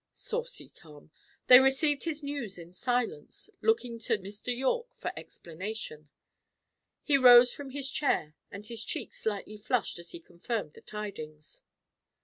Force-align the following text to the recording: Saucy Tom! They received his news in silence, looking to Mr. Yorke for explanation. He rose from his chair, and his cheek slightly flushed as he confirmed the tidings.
Saucy 0.13 0.67
Tom! 0.67 1.11
They 1.45 1.59
received 1.59 2.05
his 2.05 2.23
news 2.23 2.57
in 2.57 2.73
silence, 2.73 3.51
looking 3.61 3.99
to 3.99 4.17
Mr. 4.17 4.47
Yorke 4.47 4.91
for 4.95 5.13
explanation. 5.15 6.09
He 7.03 7.19
rose 7.19 7.53
from 7.53 7.69
his 7.69 7.91
chair, 7.91 8.33
and 8.49 8.65
his 8.65 8.83
cheek 8.83 9.13
slightly 9.13 9.57
flushed 9.57 9.99
as 9.99 10.09
he 10.09 10.19
confirmed 10.19 10.73
the 10.73 10.81
tidings. 10.81 11.61